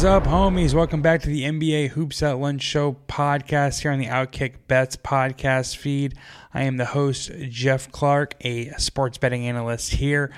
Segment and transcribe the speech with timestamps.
[0.00, 0.72] is up, homies?
[0.72, 4.96] Welcome back to the NBA Hoops at Lunch Show podcast here on the Outkick Bets
[4.96, 6.14] podcast feed.
[6.54, 10.32] I am the host, Geoff Clark, a sports betting analyst here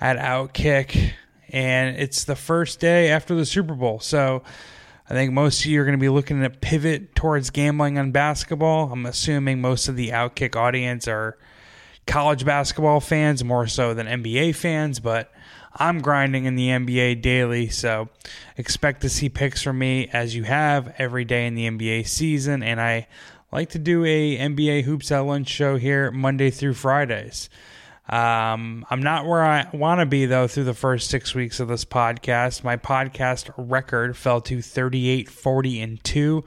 [0.00, 1.12] at Outkick,
[1.50, 4.00] and it's the first day after the Super Bowl.
[4.00, 4.42] So
[5.08, 8.10] I think most of you are going to be looking to pivot towards gambling on
[8.10, 8.90] basketball.
[8.90, 11.38] I'm assuming most of the Outkick audience are
[12.08, 15.30] college basketball fans more so than NBA fans, but
[15.78, 18.08] I'm grinding in the NBA daily, so
[18.56, 22.62] expect to see picks from me as you have every day in the NBA season.
[22.62, 23.06] And I
[23.52, 27.50] like to do a NBA Hoops at Lunch show here Monday through Fridays.
[28.08, 31.68] Um, I'm not where I want to be though through the first six weeks of
[31.68, 32.62] this podcast.
[32.62, 36.44] My podcast record fell to 38, 40, and 2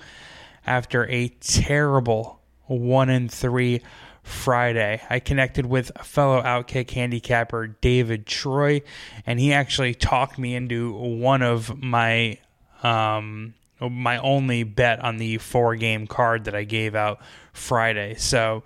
[0.65, 3.81] after a terrible 1 and 3
[4.23, 5.01] Friday.
[5.09, 8.81] I connected with fellow Outkick handicapper David Troy,
[9.25, 12.37] and he actually talked me into one of my
[12.83, 17.21] um, my only bet on the four game card that I gave out
[17.53, 18.15] Friday.
[18.15, 18.63] So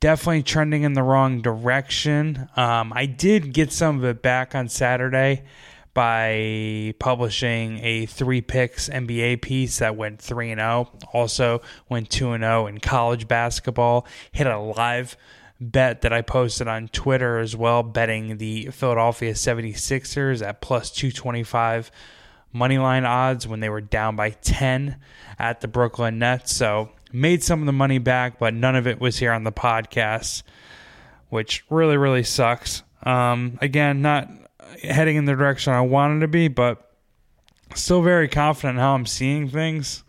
[0.00, 2.48] definitely trending in the wrong direction.
[2.56, 5.44] Um, I did get some of it back on Saturday
[5.94, 10.90] by publishing a three picks NBA piece that went 3 and 0.
[11.12, 14.06] Also went 2 and 0 in college basketball.
[14.32, 15.16] Hit a live
[15.60, 21.90] bet that I posted on Twitter as well, betting the Philadelphia 76ers at plus 225
[22.52, 24.96] money line odds when they were down by 10
[25.38, 26.54] at the Brooklyn Nets.
[26.54, 29.52] So made some of the money back, but none of it was here on the
[29.52, 30.42] podcast,
[31.28, 32.82] which really, really sucks.
[33.04, 34.28] Um, again, not
[34.82, 36.90] heading in the direction I wanted to be, but
[37.74, 40.04] still very confident how I'm seeing things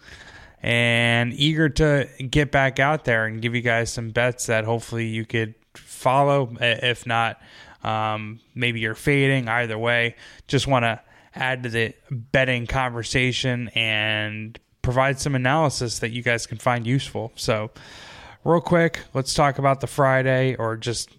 [0.61, 5.07] and eager to get back out there and give you guys some bets that hopefully
[5.07, 6.55] you could follow.
[6.59, 7.41] If not,
[7.83, 9.49] um, maybe you're fading.
[9.49, 10.15] Either way,
[10.47, 11.01] just want to
[11.35, 17.33] add to the betting conversation and provide some analysis that you guys can find useful.
[17.35, 17.71] So,
[18.45, 21.09] real quick, let's talk about the Friday or just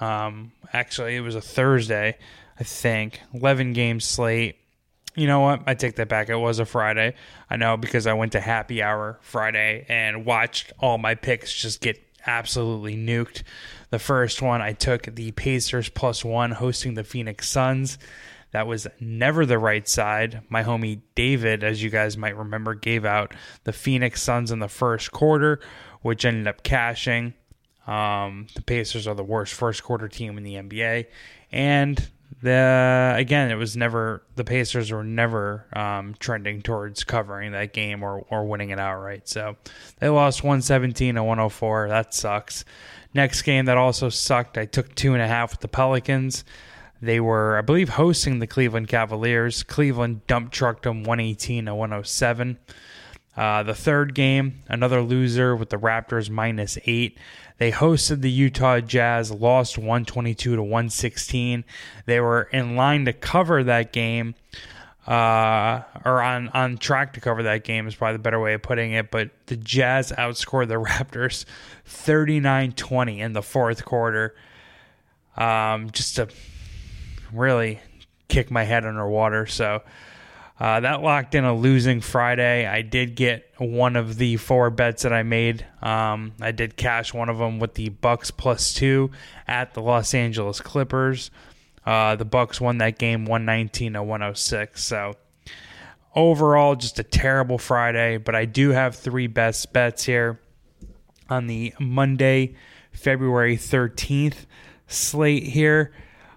[0.00, 2.18] um, actually, it was a Thursday.
[2.58, 3.20] I think.
[3.34, 4.56] 11 game slate.
[5.14, 5.62] You know what?
[5.66, 6.30] I take that back.
[6.30, 7.14] It was a Friday.
[7.50, 11.80] I know because I went to happy hour Friday and watched all my picks just
[11.80, 13.42] get absolutely nuked.
[13.90, 17.98] The first one, I took the Pacers plus one hosting the Phoenix Suns.
[18.52, 20.42] That was never the right side.
[20.48, 24.68] My homie David, as you guys might remember, gave out the Phoenix Suns in the
[24.68, 25.60] first quarter,
[26.02, 27.34] which ended up cashing.
[27.86, 31.06] Um, the Pacers are the worst first quarter team in the NBA.
[31.50, 32.08] And
[32.40, 38.02] the again, it was never the Pacers were never um, trending towards covering that game
[38.02, 39.28] or, or winning it outright.
[39.28, 39.56] So
[39.98, 41.88] they lost 117 to 104.
[41.88, 42.64] That sucks.
[43.14, 44.56] Next game that also sucked.
[44.56, 46.44] I took two and a half with the Pelicans.
[47.02, 49.64] They were, I believe, hosting the Cleveland Cavaliers.
[49.64, 52.58] Cleveland dump trucked them 118 to 107.
[53.36, 57.16] Uh, the third game, another loser with the Raptors minus eight.
[57.56, 61.64] They hosted the Utah Jazz, lost 122 to 116.
[62.06, 64.34] They were in line to cover that game,
[65.06, 68.62] uh, or on, on track to cover that game is probably the better way of
[68.62, 69.10] putting it.
[69.10, 71.46] But the Jazz outscored the Raptors
[71.86, 74.34] 39 20 in the fourth quarter.
[75.36, 76.28] Um, just to
[77.32, 77.80] really
[78.28, 79.46] kick my head underwater.
[79.46, 79.82] So,
[80.62, 82.68] uh, that locked in a losing Friday.
[82.68, 85.66] I did get one of the four bets that I made.
[85.82, 89.10] Um, I did cash one of them with the Bucks plus two
[89.48, 91.32] at the Los Angeles Clippers.
[91.84, 94.84] Uh, the Bucks won that game 119 to 106.
[94.84, 95.14] So
[96.14, 98.18] overall, just a terrible Friday.
[98.18, 100.38] But I do have three best bets here
[101.28, 102.54] on the Monday,
[102.92, 104.46] February 13th
[104.86, 105.92] slate here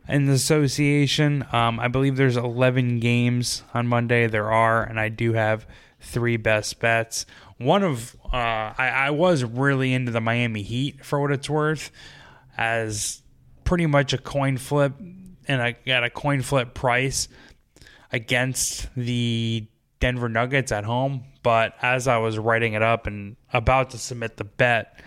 [0.08, 1.46] in the association.
[1.52, 4.28] Um, I believe there's 11 games on Monday.
[4.28, 5.68] There are, and I do have
[6.00, 7.26] three best bets.
[7.58, 11.92] One of uh, I, I was really into the Miami Heat for what it's worth,
[12.58, 13.22] as
[13.64, 14.94] pretty much a coin flip,
[15.48, 17.28] and I got a coin flip price
[18.12, 19.68] against the
[20.00, 21.24] Denver Nuggets at home.
[21.44, 25.00] But as I was writing it up and about to submit the bet,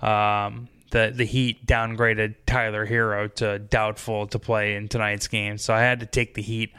[0.00, 5.74] um, the the Heat downgraded Tyler Herro to doubtful to play in tonight's game, so
[5.74, 6.72] I had to take the Heat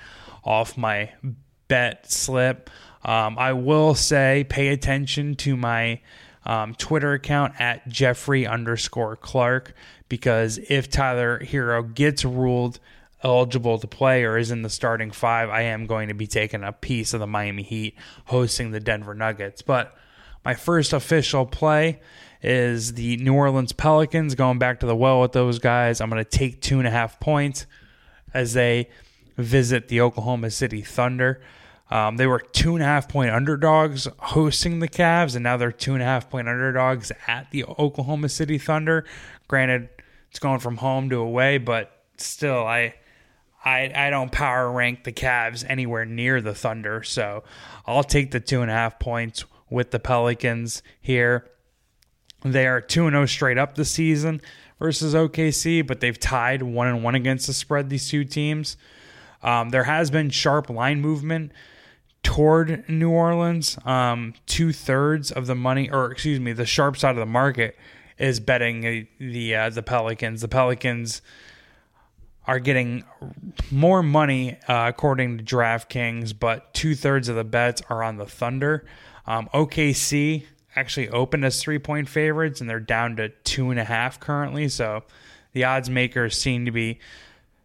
[0.45, 1.11] off my
[1.67, 2.69] bet slip.
[3.03, 5.99] Um, I will say, pay attention to my
[6.45, 9.73] um, Twitter account at Jeffrey underscore Clark
[10.07, 12.79] because if Tyler Herro gets ruled
[13.21, 16.63] eligible to play or is in the starting five, I am going to be taking
[16.63, 19.61] a piece of the Miami Heat hosting the Denver Nuggets.
[19.61, 19.93] But
[20.45, 21.99] my first official play
[22.45, 25.99] is the New Orleans Pelicans going back to the well with those guys.
[25.99, 27.65] I'm going to take two and a half points
[28.35, 28.87] as they
[29.35, 31.41] visit the Oklahoma City Thunder.
[31.89, 35.71] Um, they were two and a half point underdogs hosting the Cavs, and now they're
[35.71, 39.05] two and a half point underdogs at the Oklahoma City Thunder.
[39.47, 39.89] Granted,
[40.29, 42.95] it's going from home to away, but still, I.
[43.67, 47.43] I, I don't power rank the Cavs anywhere near the Thunder, so
[47.87, 51.49] I'll take the two and a half points with the Pelicans here.
[52.45, 54.39] They are 2 0 straight up this season
[54.79, 58.77] versus OKC, but they've tied 1 and 1 against the spread, these two teams.
[59.41, 61.51] Um, there has been sharp line movement
[62.21, 63.77] toward New Orleans.
[63.83, 67.77] Um, Two thirds of the money, or excuse me, the sharp side of the market
[68.17, 70.41] is betting the the, uh, the Pelicans.
[70.41, 71.21] The Pelicans
[72.47, 73.03] are getting
[73.71, 78.25] more money uh, according to DraftKings, but two thirds of the bets are on the
[78.25, 78.85] Thunder.
[79.25, 80.45] Um, OKC
[80.75, 84.67] actually opened as three point favorites, and they're down to two and a half currently.
[84.69, 85.03] So
[85.53, 86.99] the odds makers seem to be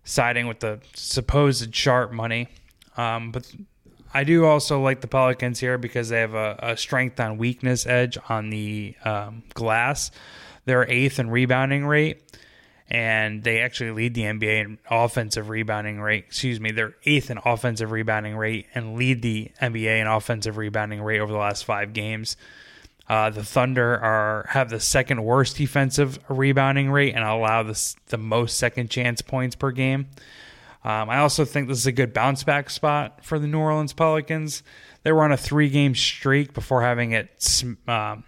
[0.04, 2.48] siding with the supposed sharp money.
[2.96, 3.52] Um, but
[4.12, 7.86] I do also like the Pelicans here because they have a, a strength on weakness
[7.86, 10.10] edge on the um, glass.
[10.64, 12.22] They're eighth in rebounding rate,
[12.88, 16.24] and they actually lead the NBA in offensive rebounding rate.
[16.26, 21.00] Excuse me, they're eighth in offensive rebounding rate and lead the NBA in offensive rebounding
[21.02, 22.36] rate over the last five games.
[23.10, 28.16] Uh, the Thunder are have the second worst defensive rebounding rate and allow the, the
[28.16, 30.06] most second chance points per game.
[30.84, 33.92] Um, I also think this is a good bounce back spot for the New Orleans
[33.92, 34.62] Pelicans.
[35.02, 38.22] They were on a three game streak before having it um,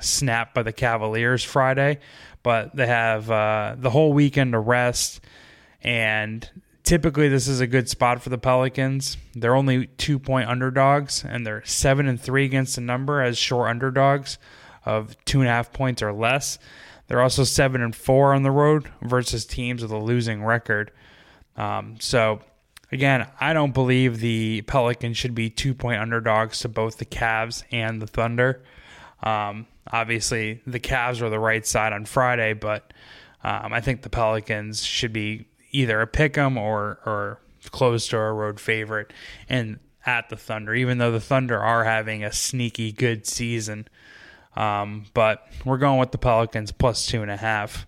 [0.00, 2.00] snapped by the Cavaliers Friday,
[2.42, 5.22] but they have uh, the whole weekend to rest.
[5.80, 6.46] And
[6.86, 9.18] typically this is a good spot for the Pelicans.
[9.34, 13.68] They're only two point underdogs, and they're seven and three against the number as short
[13.68, 14.38] underdogs
[14.86, 16.58] of two and a half points or less.
[17.08, 20.92] They're also seven and four on the road versus teams with a losing record.
[21.56, 22.40] Um, so
[22.92, 27.64] again, I don't believe the Pelicans should be two point underdogs to both the Cavs
[27.72, 28.62] and the Thunder.
[29.22, 32.92] Um, obviously, the Cavs are the right side on Friday, but
[33.42, 37.40] um, I think the Pelicans should be either a pick 'em or or
[37.70, 39.12] close to a road favorite
[39.48, 43.88] and at the Thunder, even though the Thunder are having a sneaky good season.
[44.54, 47.86] Um, but we're going with the Pelicans plus two and a half.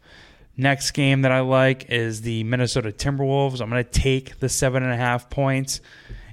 [0.56, 3.60] Next game that I like is the Minnesota Timberwolves.
[3.60, 5.80] I'm going to take the seven and a half points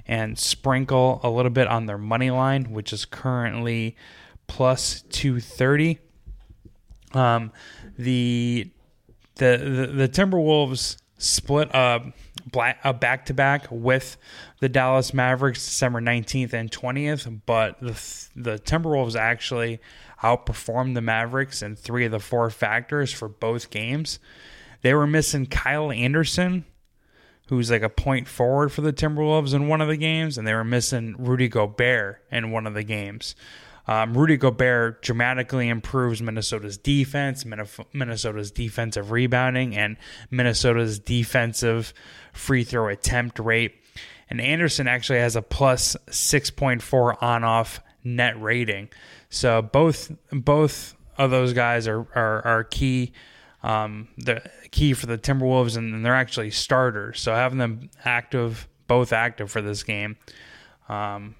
[0.08, 3.96] and sprinkle a little bit on their money line, which is currently
[4.48, 6.00] plus 230.
[7.14, 7.52] Um,
[7.96, 8.68] the,
[9.36, 12.12] the the the Timberwolves split a
[12.52, 14.16] back to back with
[14.60, 17.92] the Dallas Mavericks December 19th and 20th, but the
[18.34, 19.80] the Timberwolves actually
[20.22, 24.18] outperformed the Mavericks in three of the four factors for both games.
[24.82, 26.64] They were missing Kyle Anderson,
[27.48, 30.54] who's like a point forward for the Timberwolves in one of the games, and they
[30.54, 33.34] were missing Rudy Gobert in one of the games.
[33.88, 37.44] Um, Rudy Gobert dramatically improves Minnesota's defense,
[37.92, 39.96] Minnesota's defensive rebounding, and
[40.30, 41.94] Minnesota's defensive
[42.32, 43.74] free throw attempt rate.
[44.28, 48.88] And Anderson actually has a plus 6.4 on off net rating.
[49.28, 53.12] So both both of those guys are are, are key.
[53.62, 57.20] Um, the key for the Timberwolves, and they're actually starters.
[57.20, 60.16] So having them active, both active for this game,
[60.88, 61.34] um,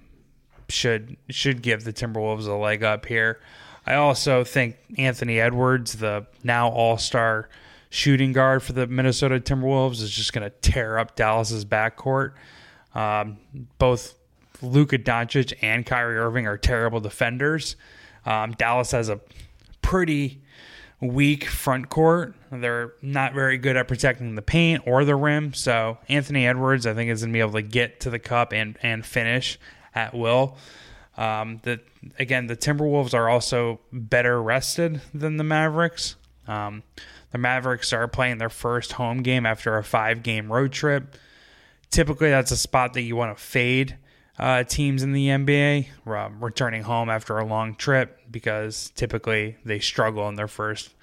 [0.69, 3.39] should should give the Timberwolves a leg up here.
[3.85, 7.49] I also think Anthony Edwards, the now All Star
[7.89, 12.33] shooting guard for the Minnesota Timberwolves, is just going to tear up Dallas's backcourt.
[12.93, 13.37] Um,
[13.77, 14.15] both
[14.61, 17.75] Luka Doncic and Kyrie Irving are terrible defenders.
[18.25, 19.21] Um, Dallas has a
[19.81, 20.41] pretty
[20.99, 22.35] weak front court.
[22.51, 25.53] They're not very good at protecting the paint or the rim.
[25.53, 28.51] So Anthony Edwards, I think, is going to be able to get to the cup
[28.51, 29.59] and and finish
[29.97, 30.55] at will.
[31.17, 31.59] Um,
[32.19, 36.15] again, the Timberwolves are also better rested than the Mavericks.
[36.47, 36.83] Um,
[37.31, 41.15] the Mavericks are playing their first home game after a five game road trip.
[41.89, 43.97] Typically, that's a spot that you want to fade
[44.37, 49.79] uh, teams in the NBA uh, returning home after a long trip because typically they
[49.79, 50.93] struggle in their first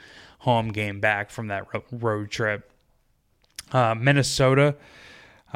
[0.40, 2.70] home game back from that road trip.
[3.72, 4.76] Uh, Minnesota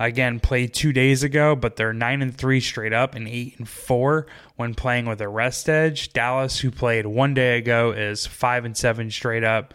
[0.07, 3.69] again played two days ago, but they're nine and three straight up and eight and
[3.69, 4.27] four
[4.57, 6.13] when playing with a rest edge.
[6.13, 9.75] Dallas, who played one day ago, is five and seven straight up,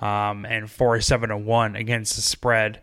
[0.00, 2.80] um, and four seven and one against the spread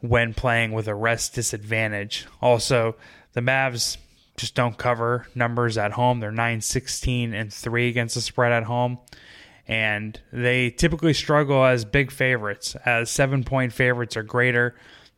[0.00, 2.26] when playing with a rest disadvantage.
[2.42, 2.96] Also,
[3.32, 3.96] the Mavs
[4.36, 6.20] just don't cover numbers at home.
[6.20, 8.98] They're 9 16 and 3 against the spread at home.
[9.66, 14.76] And they typically struggle as big favorites, as seven point favorites or greater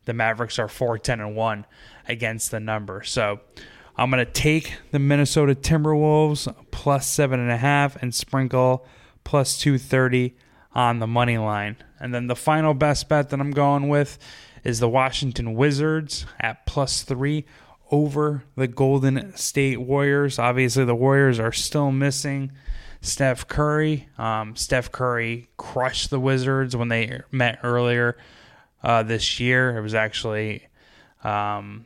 [0.09, 1.65] the Mavericks are 4 10 and 1
[2.07, 3.03] against the number.
[3.03, 3.41] So
[3.95, 8.87] I'm going to take the Minnesota Timberwolves plus seven and a half and sprinkle
[9.23, 10.35] plus 230
[10.73, 11.75] on the money line.
[11.99, 14.17] And then the final best bet that I'm going with
[14.63, 17.45] is the Washington Wizards at plus three
[17.91, 20.39] over the Golden State Warriors.
[20.39, 22.51] Obviously, the Warriors are still missing
[22.99, 24.09] Steph Curry.
[24.17, 28.17] Um, Steph Curry crushed the Wizards when they met earlier
[28.83, 29.77] uh, this year.
[29.77, 30.67] It was actually
[31.23, 31.85] um,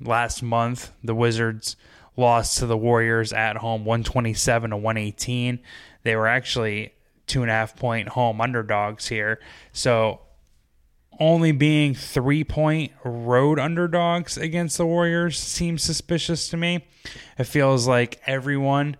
[0.00, 0.92] last month.
[1.02, 1.76] The Wizards
[2.16, 5.58] lost to the Warriors at home 127 to 118.
[6.02, 6.92] They were actually
[7.26, 9.40] two and a half point home underdogs here.
[9.72, 10.20] So
[11.18, 16.86] only being three point road underdogs against the Warriors seems suspicious to me.
[17.38, 18.96] It feels like everyone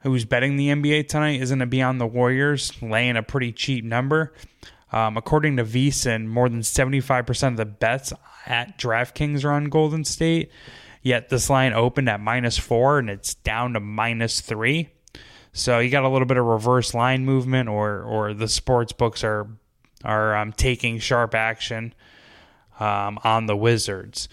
[0.00, 3.52] who's betting the NBA tonight is going to be on the Warriors, laying a pretty
[3.52, 4.34] cheap number.
[4.94, 8.12] Um, according to VSiN, more than 75% of the bets
[8.46, 10.52] at DraftKings are on Golden State.
[11.02, 14.90] Yet this line opened at minus four and it's down to minus three.
[15.52, 19.24] So you got a little bit of reverse line movement, or or the sports books
[19.24, 19.48] are
[20.04, 21.92] are um, taking sharp action
[22.78, 24.28] um, on the Wizards.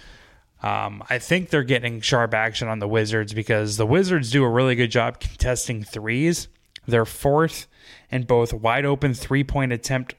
[0.62, 4.50] Um, I think they're getting sharp action on the Wizards because the Wizards do a
[4.50, 6.48] really good job contesting threes.
[6.88, 7.68] They're fourth
[8.12, 10.16] in both wide open three point attempt,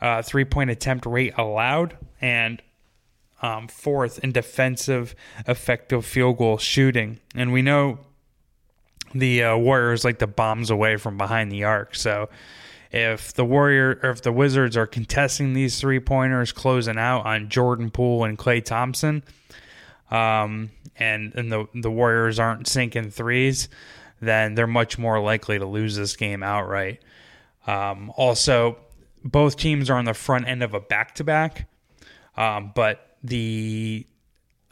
[0.00, 2.62] uh, three point attempt rate allowed, and
[3.42, 5.14] um, fourth in defensive
[5.46, 7.20] effective field goal shooting.
[7.34, 7.98] And we know
[9.14, 11.94] the uh, Warriors like the bombs away from behind the arc.
[11.94, 12.28] So
[12.92, 17.48] if the Warrior or if the Wizards are contesting these three pointers, closing out on
[17.48, 19.22] Jordan Poole and Klay Thompson,
[20.10, 23.68] um, and and the the Warriors aren't sinking threes,
[24.20, 27.00] then they're much more likely to lose this game outright.
[27.66, 28.76] Um, also,
[29.24, 31.68] both teams are on the front end of a back to back,
[32.36, 34.06] but the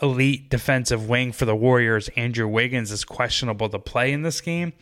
[0.01, 4.73] elite defensive wing for the Warriors, Andrew Wiggins, is questionable to play in this game.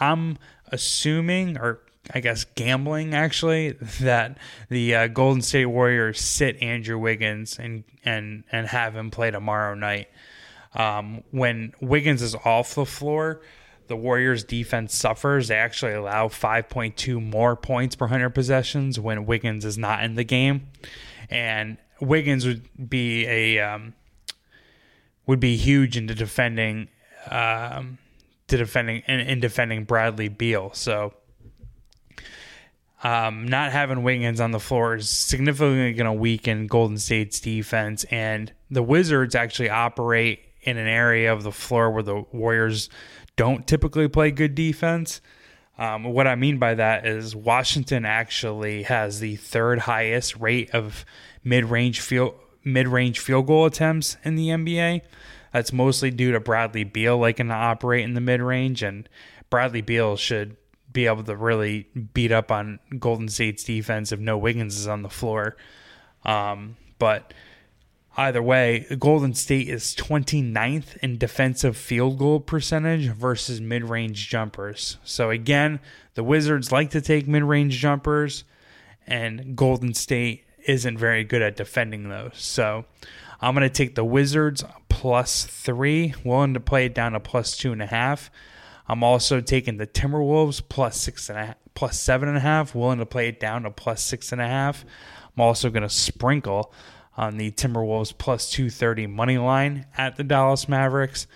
[0.00, 0.38] I'm
[0.70, 1.80] assuming, or
[2.12, 4.38] I guess gambling actually, that
[4.68, 9.74] the uh, Golden State Warriors sit Andrew Wiggins and and and have him play tomorrow
[9.74, 10.08] night.
[10.74, 13.40] Um, when Wiggins is off the floor,
[13.88, 15.48] the Warriors defense suffers.
[15.48, 20.24] They actually allow 5.2 more points per 100 possessions when Wiggins is not in the
[20.24, 20.68] game.
[21.30, 23.94] And Wiggins would be a um,
[25.26, 26.88] would be huge into defending
[27.30, 27.98] um,
[28.46, 30.70] to defending in, in defending Bradley Beal.
[30.74, 31.14] So
[33.02, 38.04] um, not having Wiggins on the floor is significantly going to weaken Golden State's defense,
[38.04, 42.90] and the Wizards actually operate in an area of the floor where the Warriors
[43.38, 45.22] don't typically play good defense.
[45.78, 51.06] Um, what I mean by that is Washington actually has the third highest rate of
[51.44, 55.02] mid-range field mid-range field goal attempts in the NBA.
[55.52, 59.08] That's mostly due to Bradley Beal liking to operate in the mid-range, and
[59.48, 60.56] Bradley Beal should
[60.92, 65.02] be able to really beat up on Golden State's defense if no Wiggins is on
[65.02, 65.56] the floor.
[66.24, 67.32] Um, but
[68.16, 74.98] either way, Golden State is 29th in defensive field goal percentage versus mid range jumpers.
[75.04, 75.80] So again,
[76.14, 78.44] the Wizards like to take mid range jumpers,
[79.06, 82.34] and Golden State isn't very good at defending those.
[82.34, 82.84] So
[83.40, 87.56] I'm going to take the Wizards plus three, willing to play it down to plus
[87.56, 88.30] two and a half.
[88.88, 92.74] I'm also taking the Timberwolves plus six and a half, plus seven and a half,
[92.74, 94.84] willing to play it down to plus six and a half.
[95.36, 96.72] I'm also going to sprinkle
[97.18, 101.26] on the Timberwolves plus 230 money line at the Dallas Mavericks.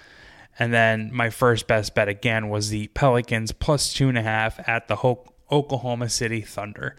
[0.59, 4.61] And then my first best bet again was the Pelicans plus two and a half
[4.69, 4.97] at the
[5.51, 6.97] Oklahoma City Thunder.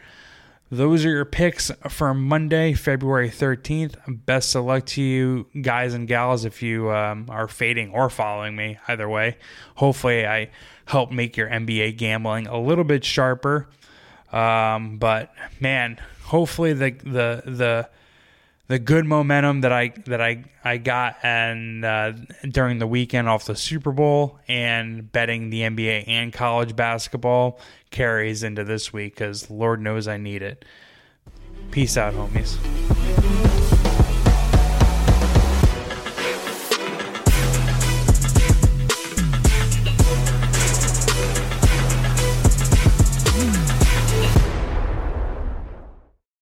[0.70, 4.26] Those are your picks for Monday, February 13th.
[4.26, 8.56] Best of luck to you, guys and gals, if you um, are fading or following
[8.56, 8.80] me.
[8.88, 9.38] Either way,
[9.76, 10.50] hopefully, I
[10.86, 13.70] help make your NBA gambling a little bit sharper.
[14.32, 17.90] Um, but man, hopefully the the the
[18.68, 22.14] the good momentum that I that I I got and uh,
[22.50, 27.60] during the weekend off the Super Bowl and betting the NBA and college basketball
[27.92, 30.66] carries into this week because Lord knows I need it.
[31.72, 33.03] Peace out, homies.